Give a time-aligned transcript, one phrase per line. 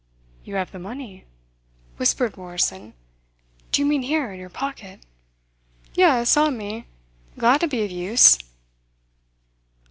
[0.43, 1.25] "You have the money?"
[1.97, 2.95] whispered Morrison.
[3.71, 5.01] "Do you mean here, in your pocket?"
[5.93, 6.87] "Yes, on me.
[7.37, 8.39] Glad to be of use."